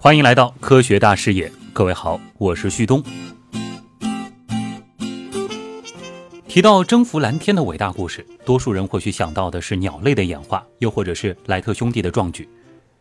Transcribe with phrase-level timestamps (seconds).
[0.00, 3.02] 欢迎来到科学大视野，各位好，我是旭东。
[6.46, 12.48] 提到征服蓝天的伟大故事，多数人或许想到的是鸟类的演化，又或者是莱特兄弟的壮举。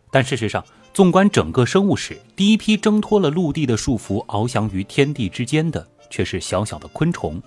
[0.09, 7.39] 但事实上，纵观整个生物史，第一批挣脱了陆地的束缚，翱翔于天地之间的，却是小小的昆虫。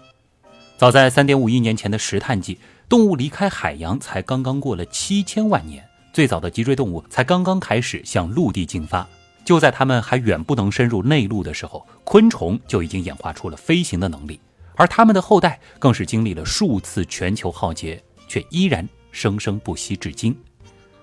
[0.79, 2.57] 早在三点五亿年前的石炭纪，
[2.89, 9.05] 动物离开海洋才刚刚过了七千万年，最早的脊椎动物才刚刚开始向陆地进发。
[9.51, 14.39] 就在它们还远不能深入内陆的时候，昆虫就已经演化出了飞行的能力，
[14.77, 20.39] 而它们的后代更是经历了数次全球浩劫，却依然生生不息至今。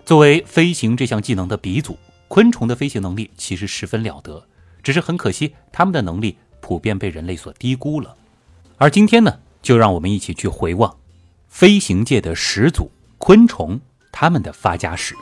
[0.05, 4.41] 作为飞行这项技能的鼻祖，昆虫的飞行能力其实十分了得，
[4.81, 8.15] 只是很可惜，它们的能力普遍被人类所低估了。
[8.77, 9.39] 而今天呢？
[9.61, 10.95] 就让我们一起去回望
[11.49, 15.13] 飞行界的始祖昆虫，它们的发家史。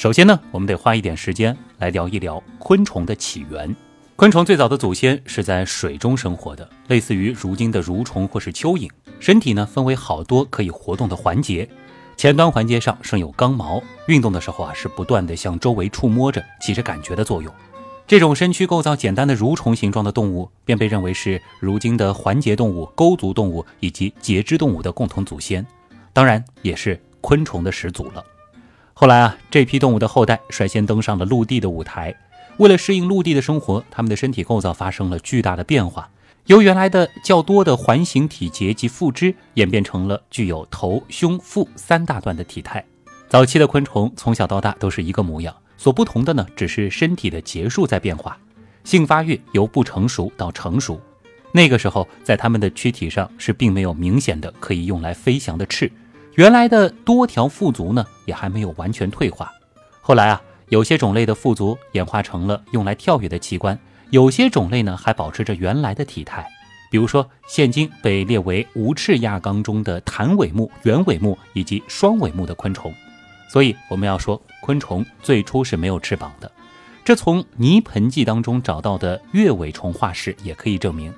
[0.00, 3.76] 首先呢，我们得花一点时间来聊一聊昆虫的起源。
[4.16, 8.88] 昆虫最早的祖先是在水中生活的，类似于如今的蠕虫或是蚯蚓。
[9.18, 11.68] 身体呢分为好多可以活动的环节，
[12.16, 17.52] 前端环节上生有刚毛，运动的时候啊是不断的向周围触摸着，起着感觉的作用。
[18.06, 25.66] 这种身躯构造简单的蠕虫形状的动物，便被认为是如今的环节动物、钩足动物以及节肢动物的共同祖先，
[26.14, 28.24] 当然也是昆虫的始祖了。
[29.00, 32.14] 后来啊，这批动物的后代率先登上了陆地的舞台。
[32.58, 36.06] 为了适应陆地的生活，它们的身体构造发生了巨大的变化，
[36.44, 42.84] 由原来的较多的环形体节及腹肢，演变成了具有头、胸、腹三大段的体态。
[43.26, 45.56] 早期的昆虫从小到大都是一个模样。
[45.78, 48.36] 所不同的呢，只是身体的结束在变化，
[48.84, 51.00] 性发育由不成熟到成熟。
[51.52, 55.90] 那个时候，在它们的躯体上是并没有明显的可以用来飞翔的翅，
[56.40, 59.52] 原来的多条腹足呢，也还没有完全退化。
[60.00, 63.78] 后来啊，有些种类的腹足演化成了用来跳跃的器官，
[64.08, 66.48] 有些种类呢还保持着原来的体态。
[66.90, 72.90] 比如说，现今被列为无翅亚纲中的弹尾目、圆尾目以及双尾目的昆虫。
[73.52, 76.50] 所以我们要说，昆虫最初是没有翅膀的，
[77.04, 81.12] 这从泥盆纪当中找到的月尾虫化石也可以证明。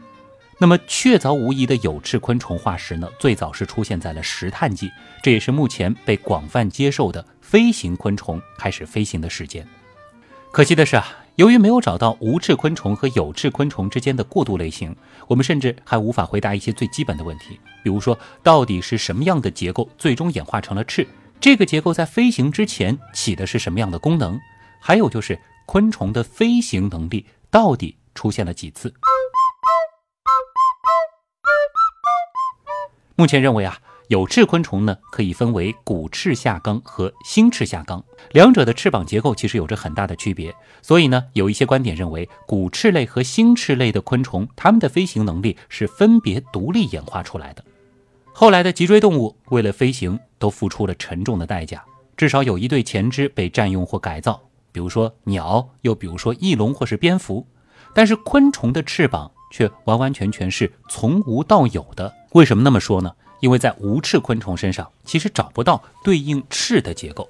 [0.62, 4.88] 那么确凿无疑的有翅昆虫化石呢，最早是出现在了石炭纪，
[5.20, 9.66] 这也是目前被广泛接受的飞行昆虫开始飞行的时间。
[10.52, 14.94] 可惜的是啊，由于没有找到无翅昆虫和有翅昆虫之间的过渡类型，
[15.26, 21.04] 我们甚至还无法回答一些最基本的问题，比如说到底是什么样的结构最终演化成了翅？
[21.40, 24.38] 这个结构在飞行之前起的是什么样的功能？
[24.80, 25.36] 还有就是
[25.66, 28.94] 昆虫的飞行能力到底出现了几次？
[33.14, 33.78] 目前认为啊，
[34.08, 38.02] 有翅昆虫呢可以分为骨翅下纲和新翅下纲，
[38.32, 40.54] 两者的翅膀结构其实有着很大的区别。
[40.80, 47.62] 所以呢，有一些观点认为，骨翅类和新翅类的昆虫，它们的飞行能力是分别独立演化出来的。
[48.32, 51.84] 后来的脊椎动物为了飞行都付出了沉重的代价，
[52.16, 54.40] 至少有一对前肢被占用或改造，
[54.72, 57.46] 比如说鸟，又比如说翼龙或是蝙蝠。
[57.94, 62.10] 但是昆虫的翅膀却完完全全是从无到有的。
[62.32, 63.12] 为什么那么说呢？
[63.41, 67.28] 因为在无翅昆虫身上其实找不到对应翅的结构。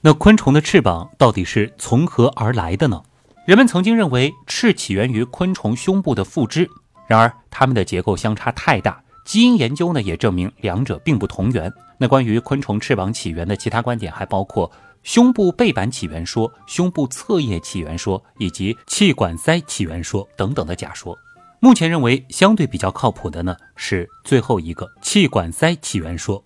[0.00, 3.02] 那昆虫的翅膀到底是从何而来的呢？
[3.46, 6.68] 人们曾经认为翅起源于昆虫胸部的腹肢，
[7.06, 9.02] 然而它们的结构相差太大。
[9.24, 11.72] 基因研究呢也证明两者并不同源。
[11.98, 14.68] 那关于昆虫翅膀起源的其他观点还包括
[15.04, 21.16] 胸部背板起源说、胸部侧叶起源说以及气管鳃起源说等等的假说。
[21.64, 26.42] 目前认为相对比较靠谱的呢是最后一个气管鳃起源说。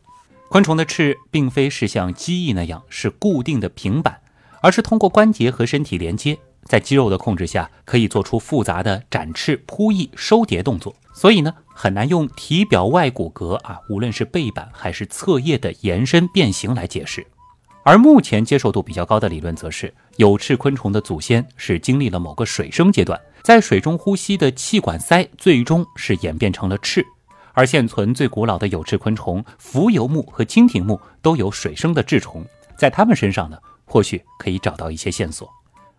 [0.51, 4.21] 昆虫的翅并非是像机翼那样是固定的平板，
[4.61, 6.37] 而是通过关节和身体连接。
[6.65, 17.27] 在肌肉的控制下，可以做出复杂的展翅、扑翼、收叠动作，所以呢，很难用体表外骨骼啊，无论是背板还是侧叶的延伸变形来解释。
[17.85, 27.07] 而目前接受度比较高的理论，则是有翅昆虫的祖先是经历了某个水生阶段，在水中呼吸的气管鳃最终是演变成了翅。
[27.53, 32.45] 而现存最古老的有翅昆虫浮游目和蜻蜓目都有水生的翅虫，
[32.77, 35.49] 在它们身上呢，或许可以找到一些线索。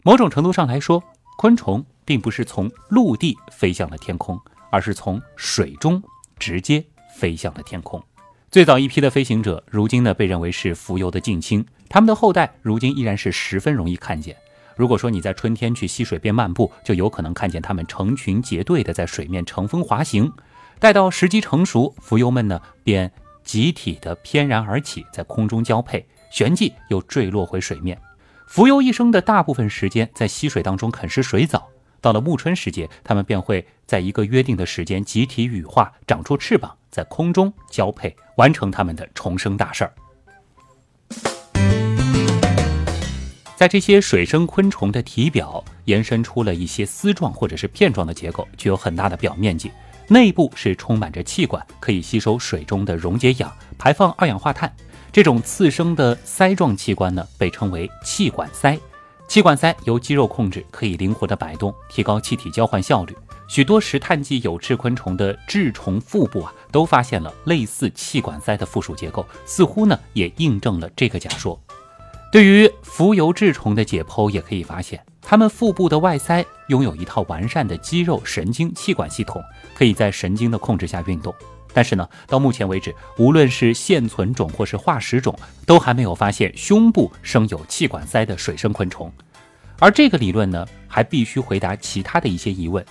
[0.04, 1.02] 某种程度上来说，
[1.38, 4.38] 昆虫并不是从陆地飞向了天空，
[4.70, 6.04] 而是从水中
[6.38, 6.84] 直接
[7.16, 8.04] 飞向了天空。
[8.52, 14.36] 最早一批的飞行者，如今呢被认为是浮游的近亲，他们的后代如今依然是十分容易看见。
[14.78, 20.32] 如果说你在春天去溪水边漫步，就有可能看见它们成群结队的在水面乘风滑行。
[20.80, 23.12] 待到时机成熟，浮游们呢便
[23.44, 28.00] 集体的翩然而起，在空中交配，旋即又坠落回水面。
[28.46, 31.68] 浮游一生的大部分时间在溪水当中啃食水藻，
[32.00, 39.92] 到了暮春时节，它们便会在一个约定的时间集体羽化，长出翅膀，在空中交配，完成它们的重生大事儿。
[43.58, 49.72] 在这些水生昆虫的体表延伸出了一些丝状或者是片状的结构，具有很大的表面积，
[50.08, 54.72] 内部是充满着气管，可以吸收水中的溶解氧，排放二氧化碳。
[55.12, 58.80] 这种次生的鳃状器官呢，被称为气管鳃。
[59.28, 63.18] 气管鳃由肌肉控制，可以灵活的摆动，提高气体交换效率。
[63.48, 71.60] 许多石炭纪有翅昆虫的痔虫腹部啊，都发现了类似气管鳃的附属结构，似乎呢也印证了这个假说。
[72.32, 79.42] 对于浮游痔虫的解剖，也可以发现，它们腹部的外鳃拥有一套完善的肌肉、神经、气管系统，
[79.74, 81.34] 可以在神经的控制下运动。
[81.74, 89.12] 但是呢，到目前为止，无论是现存种或是化石种，都还没有发现胸部生有气管鳃的水生昆虫。
[89.80, 92.84] 而这个理论呢，还必须回答其他的一些疑问：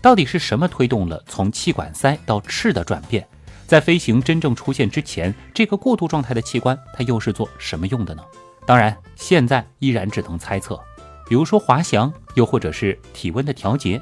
[0.00, 3.26] 到底是什么推动了从气管鳃到翅的转变？
[3.66, 8.22] 在飞行真正出现之前，这个过渡状态的器官，它又是做什么用的呢？
[8.70, 10.78] 当然，现在依然只能猜测，
[11.28, 14.00] 比如说滑翔，又或者是体温的调节。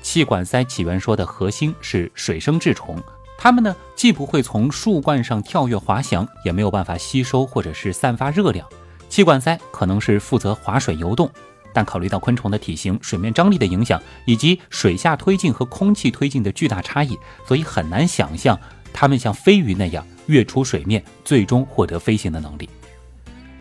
[0.00, 2.98] 气管鳃起源说的核心是水生痔虫，
[3.36, 8.66] 它们呢既不会从树冠上跳跃滑翔，也没有办法吸收或者是散发热量。
[9.10, 11.30] 气管鳃可能是负责划水游动，
[11.74, 17.14] 但考虑到昆虫的体型、水面张力的影响，以及水下推进和空气推进的巨大差异，
[17.46, 18.58] 所以很难想象
[18.90, 22.70] 它们像飞鱼那样跃出水面，最终获得飞行的能力。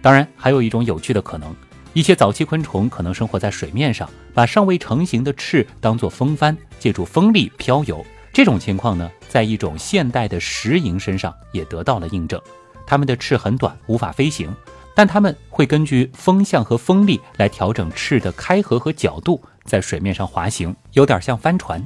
[0.07, 1.53] 当然，还有一种有趣的可能，
[1.91, 8.05] 一些早期昆虫可能生活在水面上，把尚未成型的翅当作风帆，借助风力漂游。
[8.31, 12.41] 这种情况呢，在一种现代的石蝇身上也得到了印证。
[12.85, 14.49] 它们的翅很短，无法飞行，
[14.95, 21.85] 但它们会根据风向和风力来调整翅的开合和角度，在水面上滑行，有点像帆船。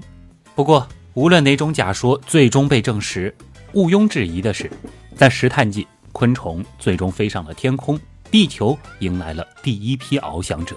[0.54, 3.36] 不过，无论哪种假说最终被证实，
[3.74, 4.70] 毋庸置疑的是，
[5.16, 8.00] 在石炭纪，昆虫最终飞上了天空。
[8.32, 10.74] 地球迎来了第一批翱翔者。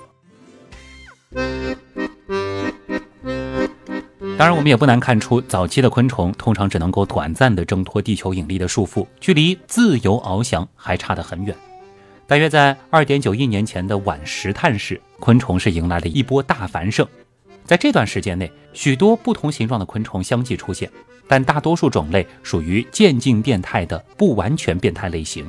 [4.36, 11.54] 当然，我们也不难看出，早期的昆虫通常只能够短暂的挣脱地球引力的束缚，距离自由翱翔还差得很远。
[12.26, 17.06] 大约在二点九亿年前的晚石炭时，昆虫是迎来了一波大繁盛。
[17.64, 20.90] 在这段时间内，许多不同形状的昆虫相继出现，
[21.28, 25.48] 但大多数种类属于渐进变态的不完全变态类型。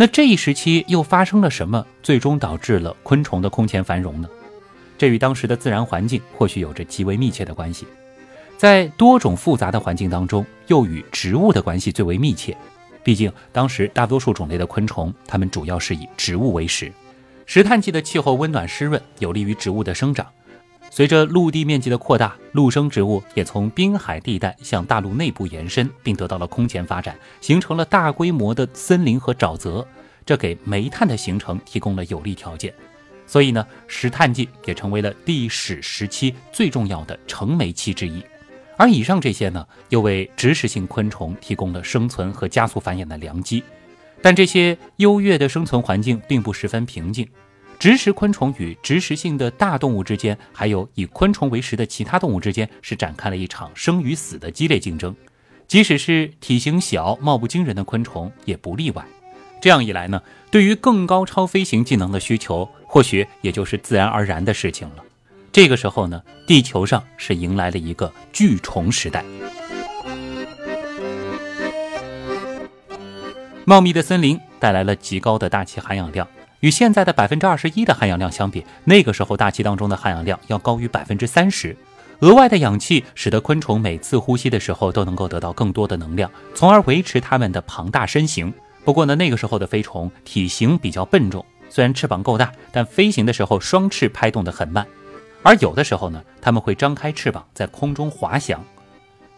[0.00, 4.26] 那这一时期又发生了什么，最终导致了昆虫的空前繁荣呢？
[4.96, 7.86] 这与当时的自然环境或许有着极为密切的关系。
[8.56, 12.56] 在多种复杂的环境当中，又与植物的关系最为密切。
[13.04, 16.90] 毕竟当时大多数种类的昆虫，它们主要是以植物为食。
[17.44, 20.26] 石炭纪的气候温暖湿润，有利于植物的生长。
[20.92, 29.86] 随着陆地面积的扩大，陆生植物也从滨海地带向大陆内部延伸，并得到了空前发展，形成了大规模的森林和沼泽，
[30.26, 32.74] 这给煤炭的形成提供了有利条件。
[33.24, 38.20] 所以呢，石炭纪也成为了历史时期最重要的成煤期之一。
[38.76, 43.62] 而以上这些呢，又为植食性昆虫提供了生存和加速繁衍的良机。
[44.20, 47.26] 但这些优越的生存环境并不十分平静。
[47.80, 55.16] 植食昆虫与植食性的大动物之间，还有以昆虫为食的其他动物之间，是展开了一场生与死的激烈竞争。
[55.66, 59.02] 即使是体型小、貌不惊人的昆虫，也不例外。
[59.62, 64.96] 这样一来呢，对于更高超飞行技能的需求，或许也就是自然而然的事情了。
[65.50, 69.24] 这个时候呢，地球上是迎来了一个巨虫时代。
[73.64, 76.28] 茂密的森林带来了极高的大气含氧量。
[76.60, 81.76] 与现在的百分之二十一的含氧量相比，那个时候大气当中的含氧量要高于百分之三十。
[82.20, 88.52] 额外的氧气使得昆虫每次呼吸的时候都能够得到更多的能量，从而维持它们的庞大身形。
[88.84, 94.86] 不过呢，那个时候的飞虫体型比较笨重，虽然翅膀够大，但飞行的时候双翅拍动得很慢。
[95.42, 98.62] 而有的时候呢，它们会张开翅膀在空中滑翔。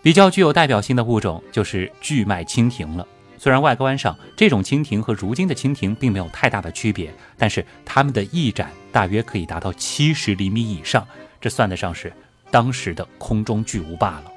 [0.02, 3.06] 比较具有代表性的物种就是巨脉蜻蜓了。
[3.42, 11.04] 虽然外观上这种蜻蜓和如今的蜻蜓并没有太大的区别，但是它们的翼展大约可以达到七十厘米以上，
[11.40, 12.12] 这算得上是
[12.52, 14.32] 当时的空中巨无霸了。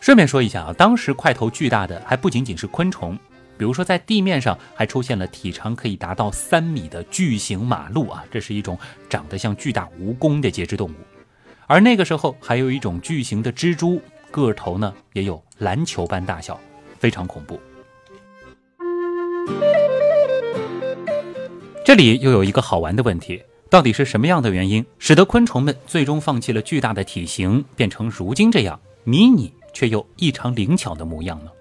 [0.00, 3.18] 顺便说一下啊，当时块头巨大的还不仅仅是昆虫，
[3.58, 8.78] 比如说在地面上还出现了体长可以达到三米的巨型马鹿啊，这是一种
[9.10, 10.94] 长得像巨大蜈蚣的节肢动物。
[11.66, 16.60] 而那个时候还有一种巨型的蜘蛛，个头呢也有篮球般大小，
[17.00, 17.60] 非常恐怖。
[21.94, 31.52] 这里又有一个好玩的问题：到底是什么样的原因，使得昆虫们最终放弃了巨大的体型，变成如今这样迷你却又异常灵巧的模样呢？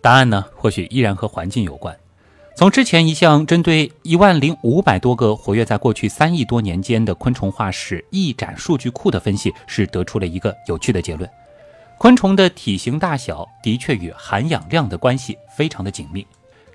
[0.00, 1.94] 答案呢，或许依然和环境有关。
[2.56, 11.28] 从之前一项针对一万零五百多个活跃在过去三亿多年间的昆虫化石翼展数据库的分析，是得出了一个有趣的结论：
[11.98, 16.26] 昆虫的体型大小的确与含氧量的关系非常的紧密。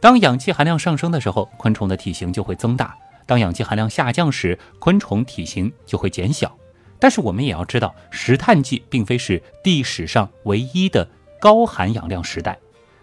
[0.01, 2.87] 当氧气含量上升的时候，昆虫的体型就会增大；
[3.27, 6.51] 当氧气含量下降时，昆虫体型就会减小。
[6.97, 11.07] 但是我们也要知道，石炭纪并非是地史上唯一的
[11.39, 12.57] 高含氧量时代。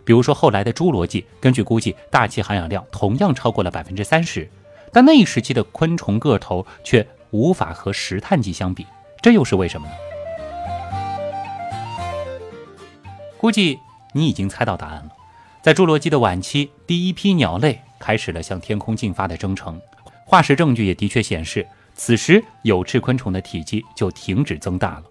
[0.05, 4.51] 比如说后来的侏罗纪，根据估计，大气含氧量同样超过了百分之三十，
[4.93, 8.85] 但那一时期的昆虫个头却无法和石炭纪相比，
[9.23, 9.95] 这又是为什么呢？
[13.37, 13.79] 估计
[14.13, 15.11] 你已经猜到答案了，
[15.69, 19.79] 在侏罗纪的晚期，第一批鸟类开始了向天空进发的征程，
[20.25, 25.03] 化石证据也的确显示，此时有翅昆虫的体积就停止增大了。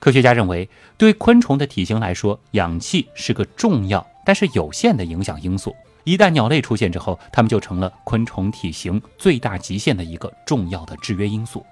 [0.00, 5.72] 科学家认为，对昆虫的体型来说，氧气是个重要但是有限的影响因素。
[6.02, 11.64] 一旦鸟类出现之后，它们就成了昆虫体型最大极限的一个重要的制约因素。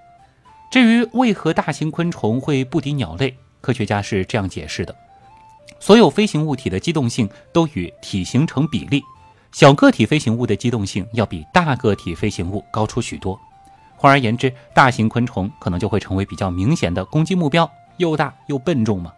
[0.71, 4.95] 至于为何大型昆虫会不敌鸟类，科学家是这样解释的：
[5.79, 9.03] 所有飞行物体的机动性都与体型成比例，
[9.53, 13.39] 小个体飞行物的机动性要比大个体飞行物高出许多。
[13.97, 17.71] 换而言之，大型昆虫可能就会成为比较明显的攻击目标。
[17.99, 19.11] 又大又笨重吗？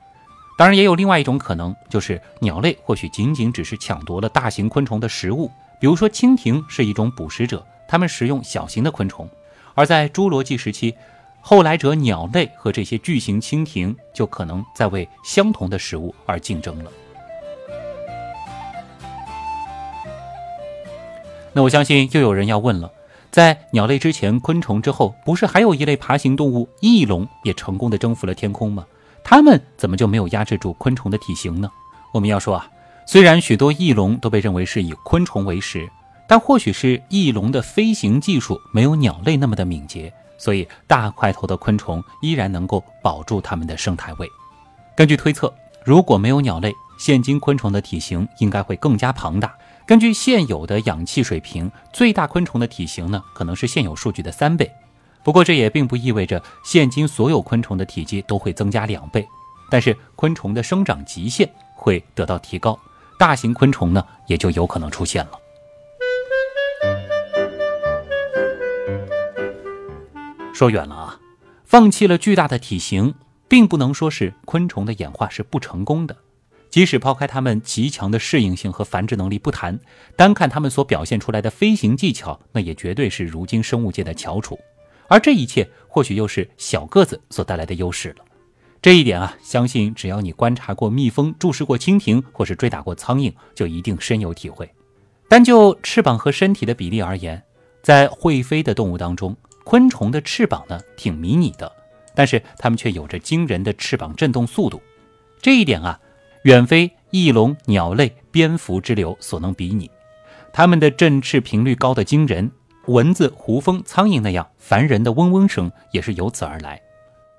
[0.57, 5.50] 当然，也有另外一种可能，就是鸟类或许仅仅只是抢夺了大型昆虫的食物。
[5.81, 9.28] 比如说，蜻蜓是一种捕食者，它们食用小型的昆虫。
[9.75, 10.95] 而在侏罗纪时期，
[11.50, 16.93] 后来者鸟类和这些巨型蜻蜓就可能在为相同的食物而竞争了。
[21.55, 22.93] 那我相信又有人要问了。
[23.31, 28.85] 在鸟类之前，昆虫之后，不是还有一类爬行动物翼龙也成功的征服了天空吗？
[29.25, 31.71] 它们怎么就没有压制住昆虫的体型呢？
[32.12, 32.71] 我们要说啊，
[33.07, 35.88] 虽然许多翼龙都被认为是以昆虫为食，
[36.28, 44.26] 但或许是翼龙的飞行技术没有鸟类那么的敏捷，所以大块头的昆虫依然能够保住它们的生态位。
[44.97, 45.52] 根据推测，
[45.85, 49.54] 如果没有鸟类，现今昆虫的体型应该会更加庞大。
[49.87, 54.71] 根据现有的氧气水平，最大昆虫的体型呢，可能是现有数据的三倍。
[55.25, 59.26] 不过这也并不意味着现今所有昆虫的体积都会增加两倍。
[59.71, 62.78] 但是昆虫的生长极限会得到提高，
[63.18, 65.33] 大型昆虫呢也就有可能出现了。
[70.59, 71.21] 说远了啊，
[71.65, 73.15] 放弃了巨大的体型，
[73.47, 76.17] 并不能说是昆虫的演化是不成功的。
[76.69, 79.79] 即使抛开它们极强的适应性和繁殖能力不谈，
[80.17, 84.59] 单看它们所表现出来的飞行技巧，那也绝对是如今生物界的翘楚。
[85.07, 88.25] 而这一切，或许又是小个子所带来的优势了。
[88.83, 94.69] 这一点啊，相信只要你观察过蜜蜂、注视过蜻蜓，或是追打过苍蝇，就一定深有体会。
[95.29, 97.41] 单就翅膀和身体的比例而言，
[97.81, 99.37] 在会飞的动物当中，
[99.69, 101.71] 昆虫的翅膀呢挺迷你的，
[102.15, 104.81] 但是它们却有着惊人的翅膀振动速度。
[105.43, 106.01] 这一点啊。
[106.45, 109.91] 远非翼龙、鸟类、蝙蝠之流所能比拟，
[110.53, 112.51] 它们的振翅频率高的惊人，
[112.87, 116.81] 蚊子、胡蜂、苍蝇那样烦人的嗡嗡声也是由此而来。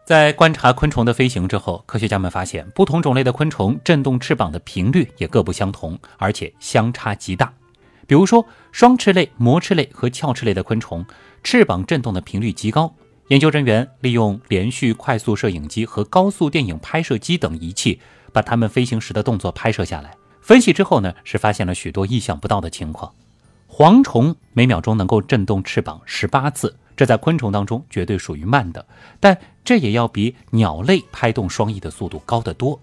[0.05, 7.51] 在观察昆虫的飞行之后，科学家们发现，不同种类的昆虫振动翅膀的频率也各不相同，而且相差极大。
[8.05, 11.05] 比如说，双翅类、膜翅类和鞘翅类的昆虫，
[11.43, 12.93] 翅膀振动的频率极高。
[13.27, 17.99] 研究人员利用连续快速摄影机和高速电影拍摄机等仪器。
[18.31, 23.11] 把它们飞行时的动作拍摄下来，分析之后呢，是发现了许多意想不到的情况。
[23.67, 28.85] 蝗虫每秒钟能够震动翅膀十八次，这在昆虫当中绝对属于慢的，
[29.19, 32.79] 但这也要比鸟类拍动双翼的速度高得多。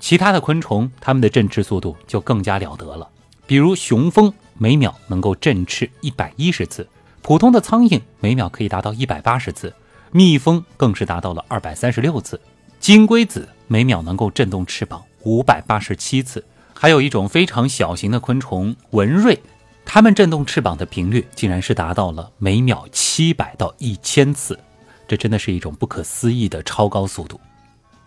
[0.00, 3.08] 其他的昆虫，它们的振翅速度就更加了得了，
[3.46, 6.88] 比如雄蜂每秒能够振翅一百一十次，
[7.22, 9.72] 普通的苍蝇每秒可以达到一百八十次，
[10.10, 12.38] 蜜蜂更是达到了二百三十六次。
[12.80, 19.40] 金龟子每秒能够振动翅膀五百八十七次，还有一种非常小型的昆虫文瑞，
[19.84, 24.58] 它们振动翅膀的频率竟然是达到了每秒七百到一千次，
[25.06, 27.40] 这真的是一种不可思议的超高速度。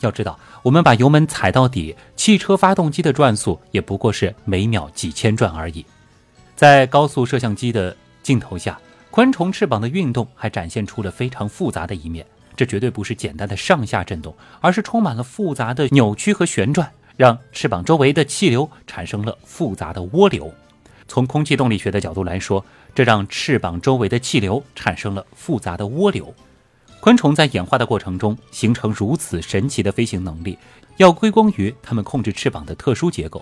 [0.01, 5.85] 要知道，我们把油门踩到底，汽车发动机的转速也不过是每秒几千转而已。
[6.57, 8.77] 在高速摄像机的镜头下，
[9.15, 12.25] 昆虫翅膀的运动还展现出了非常复杂的一面。
[12.53, 20.53] 这绝对不是简单的上下震动，而是充满了复杂的扭曲和旋转，让翅膀周围的气流产生了复杂的涡流。
[21.07, 26.35] 从空气动力学的角度来说，这让翅膀周围的气流产生了复杂的涡流。
[26.99, 30.57] 昆虫在演化的过程中形成如此神奇的飞行能力，
[30.97, 33.41] 要归功于它们控制翅膀的特殊结构。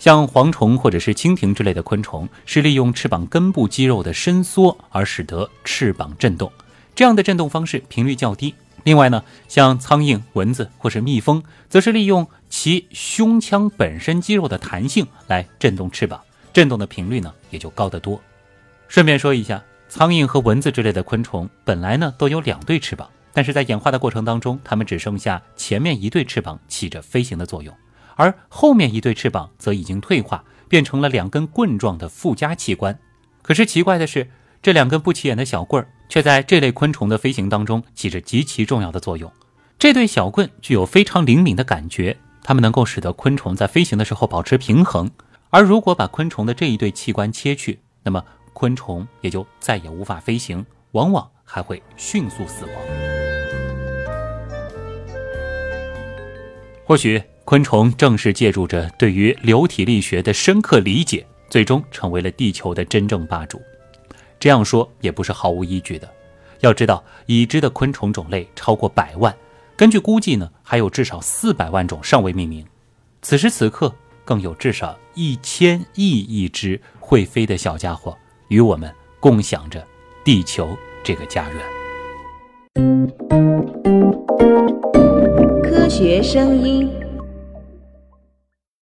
[0.00, 6.50] 像蝗虫或者是蜻蜓之类的昆虫，是利用翅膀根部肌肉的伸缩而使得翅膀振动，
[6.94, 8.54] 这样的振动方式频率较低。
[8.84, 16.18] 另外呢，像苍蝇、蚊子或是蜜蜂，则是利用其胸腔本身肌肉的弹性来振动翅膀，
[16.54, 18.18] 振动的频率呢也就高得多。
[18.88, 27.76] 顺便说一下，苍蝇和蚊子之类的昆虫本来呢都有两对翅膀，但是在演化的过程当中，它们只剩下前面一对翅膀起着飞行的作用。
[28.20, 32.98] 而后面一对翅膀则已经退化，变成了两根棍状的附加器官。
[33.40, 34.28] 可是奇怪的是，
[34.60, 39.32] 这两根不起眼的小棍儿却在这类昆虫的飞行当中起着极其重要的作用。
[39.78, 45.10] 这对小棍具有非常灵敏的感觉，它们能够使得昆虫在飞行的时候保持平衡。
[45.48, 48.22] 而如果把昆虫的这一对器官切去，那么
[48.52, 52.74] 昆虫也就再也无法飞行，往往还会迅速死亡。
[56.84, 57.22] 或许。
[57.50, 63.60] 昆虫正是借助着对于流体力学的深刻理解，最终成为了地球的真正霸主。
[64.38, 66.08] 这样说也不是毫无依据的。
[66.60, 69.34] 要知道，已知的昆虫种类超过百万，
[69.74, 72.64] 根据估计呢，还有至少四百万种尚未命名。
[73.20, 73.92] 此时此刻，
[74.24, 78.16] 更有至少一千亿亿只会飞的小家伙
[78.46, 78.88] 与我们
[79.18, 79.84] 共享着
[80.22, 81.56] 地球这个家园。
[85.64, 86.88] 科学声音。